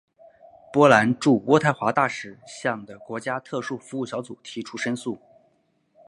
[0.73, 5.19] 波兰驻渥太华大使向的国家特殊服务小组提出申诉。